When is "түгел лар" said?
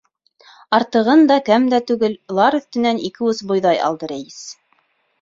1.93-2.59